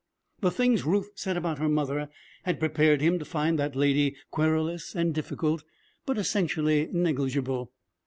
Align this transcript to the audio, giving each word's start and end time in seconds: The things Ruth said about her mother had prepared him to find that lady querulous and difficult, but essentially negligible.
The 0.39 0.49
things 0.49 0.83
Ruth 0.83 1.11
said 1.13 1.37
about 1.37 1.59
her 1.59 1.69
mother 1.69 2.09
had 2.41 2.59
prepared 2.59 3.01
him 3.01 3.19
to 3.19 3.23
find 3.23 3.59
that 3.59 3.75
lady 3.75 4.15
querulous 4.31 4.95
and 4.95 5.13
difficult, 5.13 5.63
but 6.07 6.17
essentially 6.17 6.89
negligible. 6.91 7.71